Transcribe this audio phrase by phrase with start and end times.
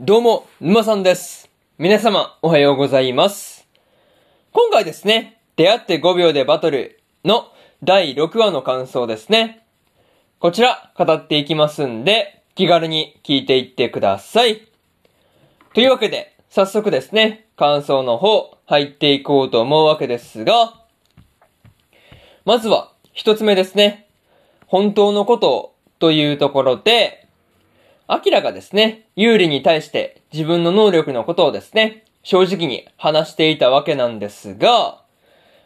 [0.00, 1.50] どうも、沼さんです。
[1.76, 3.66] 皆様、おはようございます。
[4.52, 7.48] 今回ですね、出会って5秒でバトルの
[7.82, 9.66] 第6話の感想ですね。
[10.38, 14.68] こちら、語っていきますんで、気軽に聞いていってください。
[15.74, 20.80] というわけで、早速ですね、感想の方、入っていこうと思うわけですが、
[22.44, 24.06] まずは、一つ目ですね。
[24.68, 27.27] 本当のことをというところで、
[28.10, 35.02] アキラがですね、有利に対して自分の能力のことをですね、正直に話していたわけなんですが、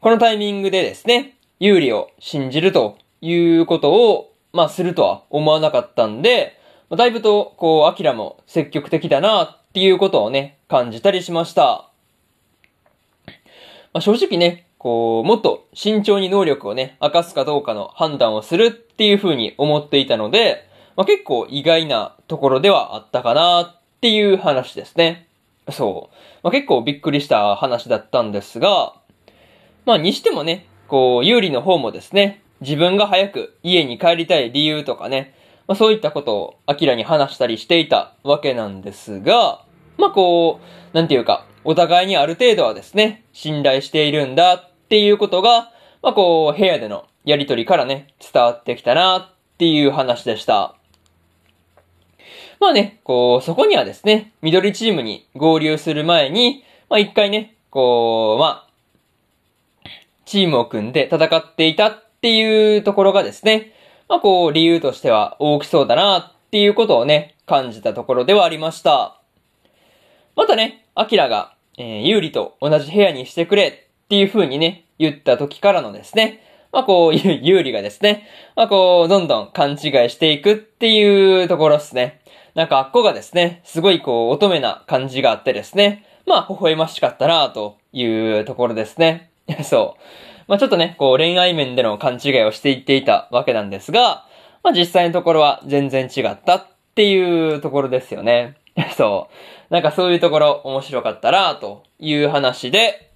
[0.00, 6.60] このタイミングでですね、有利を信じるということを、まあするとは思わなかったんで、
[6.90, 11.88] まあだいぶと、こう、アキラも積極的だなっていうことをね、感じたりしました。
[13.94, 25.28] まあ、正直ね、こう、もっと慎重に能力をね、明かすかどうかの判断をするっていう風に思っていたので、まあ、結構意外なところではあったかなっていう話ですね。
[25.70, 26.16] そう。
[26.42, 28.94] まあ、結構びっくりした話だったんですが、
[29.84, 35.34] まあ、にしてもね、こう、有利の方もですね、自分が早く家に帰りたい理由とかね、
[35.66, 39.64] まあ、そういったことを明らに話したりしていたわけなんですが、
[39.98, 49.28] まあ、こう、なんていうか、お互いにある程度はですね、信頼しているんだっていうことが、まあ、こう、部屋でのやりとりからね、伝わってきたなっ
[49.58, 50.75] ていう話でした。
[52.60, 59.88] まあね、こう、そこにはですね、緑チームに合流する前に、まあ一回ね、こう、まあ、
[60.24, 63.72] チームを組んで戦っていたっていうところがですね、
[64.08, 69.20] まあこう、理由としては大きそうだなっていうことをね、感じたところではありました。
[70.34, 73.68] またね、アキラが、えー、有利と同じ部屋にしてくれ
[74.04, 79.78] っていう風にね、言った時からのですね、まあこう、ゆ有利がですね、まあこう、どんどん勘違い
[80.10, 82.20] していくっていうところですね。
[82.56, 89.30] なんかあっこがですね、すごいこう、乙女な感じがあってですね、まあ、微笑ましかったなというところですね。
[89.62, 90.00] そう。
[90.48, 94.24] まあちょっとね、こう、恋愛面での勘違いをしていっていたわけなんですが、
[94.62, 98.54] まあ実際のところは全然違ったっていうところですよね。
[98.96, 99.28] そ
[99.70, 99.72] う。
[99.72, 103.10] なんかそういうところ面白かったなという話で、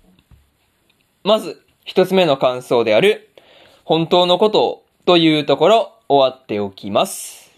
[1.24, 3.30] まず、一つ目の感想である、
[3.84, 7.49] 本当のことをというところ終わっておきます。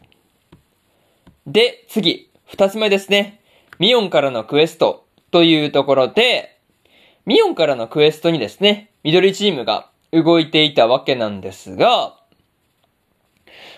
[1.47, 3.41] で、次、二つ目ですね。
[3.79, 6.59] ミオンからのクエストというところで、
[7.27, 12.17] ミオンからのクエストにですね、緑チームが動いていたわけなんですが、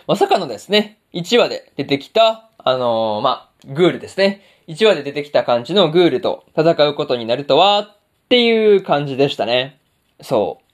[0.07, 4.43] まさかのですね、1話で出てきた、あのー、まあ、グールですね。
[4.69, 7.97] 1話で出てきた感じのグールと戦うことになるとは、っ
[8.29, 9.79] ていう感じでしたね。
[10.21, 10.65] そう。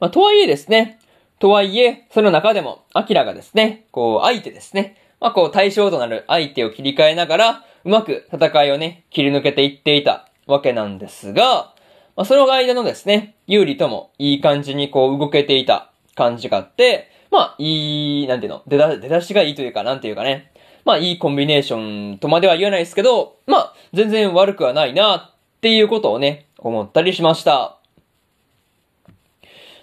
[0.00, 1.00] まあ、とはいえですね、
[1.38, 4.96] とはいえ、その中でも、アキラがですね、こう、相手ですね。
[5.22, 11.72] まあ、こう、対象となる相手を切り替えながら、うまく戦いをね、切り抜けていっていたわけなんですが、
[12.16, 20.50] まあ、その間のですね、有利ともいい感じにこう、動けていた感じがあって、まあ、いい、なんていうの、出だ、出だしがいいというか、なんていうかね。
[20.84, 27.78] まあ、いいコンビネーションとまでは言わないですけど、まあ、全然悪くはないな、っていうことをね、思ったりしました。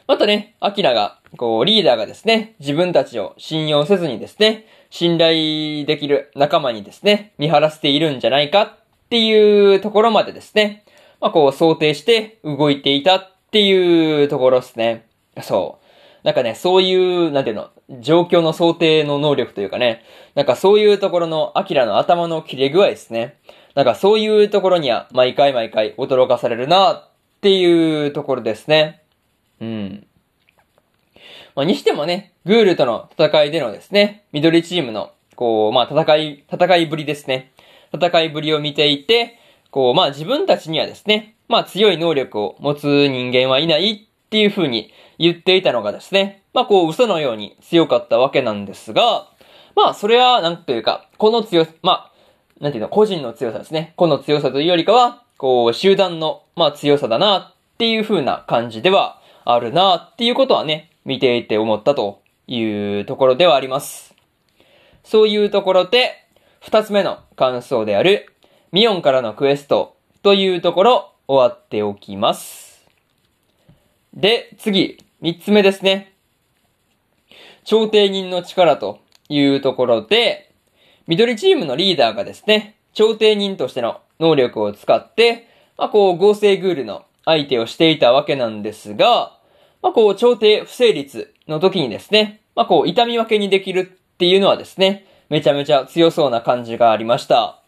[0.06, 8.78] またね、アキラが、こう、リーダーがですね、自分たちを信用せずにですね、信頼できる仲間にですね、見張らせているんじゃないかっ
[9.10, 10.84] ていうところまでですね、
[11.22, 15.08] まあこう想定して動いていたっていうところですね。
[15.42, 15.86] そう。
[16.24, 17.70] なんかね、そういう、なんていうの、
[18.02, 20.04] 状況の想定の能力というかね、
[20.36, 23.38] なんかそういうところのアキラの頭の切れ具合ですね。
[23.76, 27.10] なんかそういうところには毎回毎回驚かされるなっ
[27.42, 29.02] ていうところですね。
[29.62, 30.08] うん。
[31.56, 37.52] まあ、にしてもね、グールとの戦いでのですね、緑チームの、こう、まあ、戦い、戦いぶりですね。
[37.94, 39.40] 戦いぶりを見ていて、
[39.72, 49.28] こう、まあ、自分たちにはですね、まあ、強い能力を持つ人間はいないっていう風に言っていたのがですね、まあ、こう、嘘のように強かったわけなんですが、
[49.76, 52.12] まあ、それは、なんというか、この強、まあ、
[52.60, 53.94] なんていうの、個人の強さですね。
[53.96, 64.14] 個の強さというよりかは、こう、集団の、まあ、強さだなっていう風な感じではあるなっていうことはね、見ていて思ったというところではあります。
[65.04, 66.12] そういうところで、
[66.60, 68.32] 二つ目の感想である、
[68.72, 72.86] ミオンからのクエストというところ終わっておきます。
[74.14, 76.14] で、次、三つ目ですね。
[77.64, 80.52] 調停人の力というところで、
[81.08, 89.39] 緑チームのリーダーがですね、調停人としての能力を使って、まあ、こう合成グールの相手をしていたわけなんですが、
[89.82, 97.62] まあ、こう、調停不成立の時にですね、まあ、こう、痛み分けにできるっていうのはですね、めちゃめちゃ強そうな感じがありました。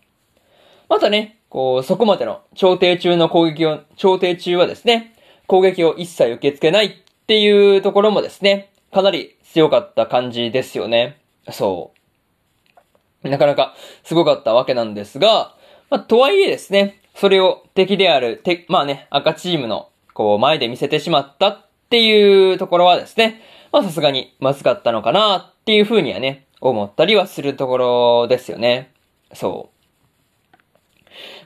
[0.90, 5.16] またね、こう、そこまでの調停中の攻撃を、調停中はですね、
[5.48, 6.92] 攻撃を一切受け付けないっ
[7.28, 11.18] ていうところもですね、かなり強かった感じですよね。
[11.52, 11.94] そ
[13.24, 13.30] う。
[13.30, 15.56] なかなかすごかったわけなんですが、
[15.90, 23.42] まあ、とはいえですね、それを敵である、て、まあね、赤チームの、こう、前で見せてしまったっっていうところはですね、
[23.74, 28.94] まあさすがにまずかったのかなっていうふうにはね、思ったりはするところですよね。
[29.34, 30.52] そう。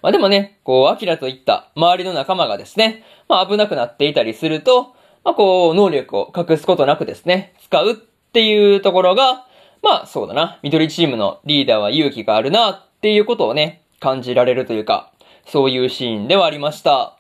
[0.04, 4.94] まあでもね、こう、アキラといった周りの仲間がですね、まあ危なくなっていたりすると、
[5.24, 9.48] まあこう、能力を隠すことなくですね、使うっていうところが、
[9.82, 15.12] まあそうだな、緑チームのリーダーは勇気があるなっていうことをね、感じられるというか、
[15.48, 17.15] そういうシーンではありました。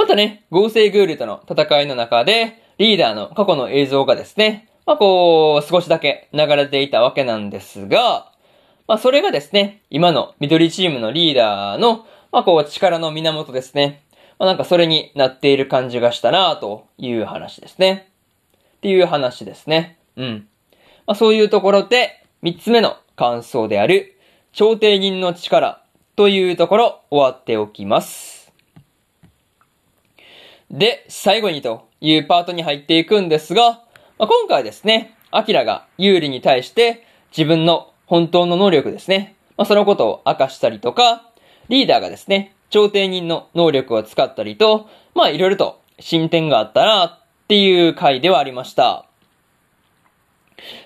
[0.00, 8.32] またね、合成グールとの戦いの中で、リーダーの過去の映像がですね、まあこう、少しだけ流れていたわけなんですが、
[8.88, 14.02] まあそれがですね、今の緑チームのリーダーの、まあこう、力の源ですね。
[14.38, 18.08] まあなんかそれになっている感じがしたなという話ですね。
[18.78, 19.98] っていう話ですね。
[20.16, 20.48] うん。
[21.06, 24.16] まあそういうところで、三つ目の感想である、
[24.54, 25.82] 調停人の力
[26.16, 28.39] というところ終わっておきます。
[30.70, 33.82] で、最後にというパートに入っていくんですが、
[34.18, 37.06] まあ、今回ですね、アキラが有利に対して
[37.36, 41.28] 自分の本当の能力ですね、まあ、そのことを明かしたりとか、
[41.68, 47.18] リーダーがですね、調停人の能力を使ったりと、まあいろいろと進展があったなっ
[47.48, 49.06] ていう回ではありました。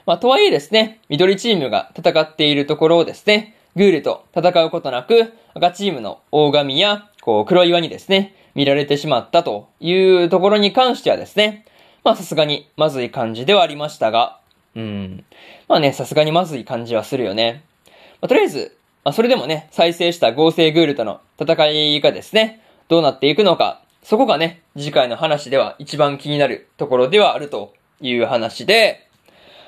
[0.07, 11.65] まあとはいえですね、緑チームが戦っているところをですね、グールと戦うことなく、赤チームの大神や、こう黒岩にですね、見られてしまったというところに関してはですね、
[12.05, 14.41] まあさすがにまずい感じではありましたが、
[14.77, 15.25] うん。
[15.69, 17.65] まあね、さすがにまずい感じはするよね。
[18.21, 29.09] まあ、とりあえず、まあ、それでもね、再生した合成グールとの戦いがですね、どうなっていくのか、そこがね、次回の話では一番気になるところではあるという話で、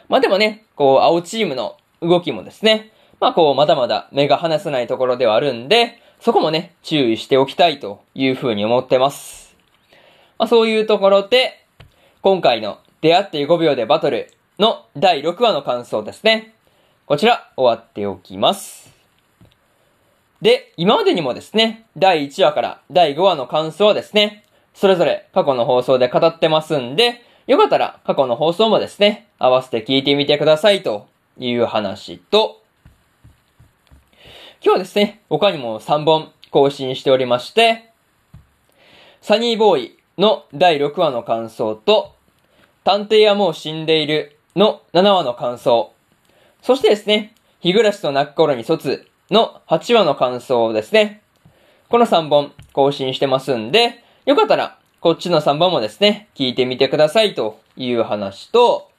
[0.08, 9.54] まあでもね、こう、青チームの動きもですね、まあこう、まだまだ目が離せないところではあるんで、そこもね、注意しておきたいというふうに思ってます。
[10.38, 11.64] まあそういうところで、
[12.22, 16.54] 今回の出会って5秒でバトルの第6話の感想ですね。
[17.06, 18.92] こちら、終わっておきます。
[20.42, 31.06] で、今までにもですね、第1話から第5話の感想はですね、それぞれ過去の放送で語ってますんで、よかったら過去の放送もですね、合わせて聞いてみてくださいと
[31.38, 32.60] いう話と、
[34.66, 37.92] 今日はですね、他にも3本更新しておりまして、
[39.20, 42.16] サニーボーイの第6話の感想と、
[42.82, 45.92] 探偵はもう死んでいるの7話の感想、
[46.62, 51.22] そしてですね、日暮らしと泣く頃に卒の8話の感想ですね。
[51.88, 58.90] この3本更新してますんで、よかったらこっちの3本もですね、聞いてみてくださいという話と、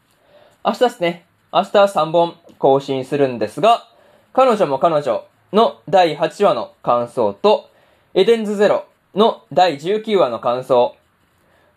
[0.63, 3.85] 明日ですね、明日3本更新するんですが、
[4.31, 7.69] 彼女も彼女の第8話の感想と、
[8.13, 8.85] エデンズゼロ
[9.15, 10.95] の第19話の感想、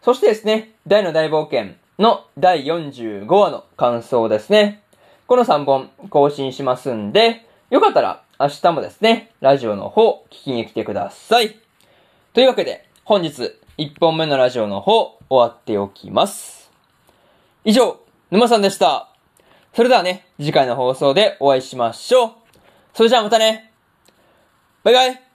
[0.03, 4.83] そしてですね、大の大冒険の第45話の感想ですね。
[5.27, 11.57] この3本更新しますんで、よかったら明日もですね、ラジオの方聞きに来てください。
[12.33, 16.71] というわけで、本日1本目のラジオの方終わっておきます。
[17.65, 18.01] 以上、
[18.31, 19.09] 沼さんでした。
[19.75, 22.40] それではね、次回の放送でお会いしましょう。
[22.95, 23.73] それじゃあまたね。
[24.83, 25.30] バイバイ